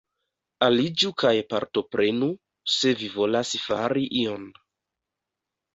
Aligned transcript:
Aliĝu 0.67 1.11
kaj 1.23 1.33
partoprenu, 1.51 2.31
se 2.79 2.97
vi 3.03 3.13
volas 3.19 3.53
fari 3.69 4.09
ion. 4.25 4.53